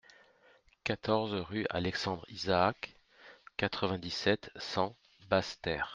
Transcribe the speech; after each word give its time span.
quatorze 0.83 1.31
rue 1.35 1.67
Alexandre 1.69 2.25
Isaac, 2.29 2.95
quatre-vingt-dix-sept, 3.55 4.49
cent, 4.57 4.95
Basse-Terre 5.29 5.89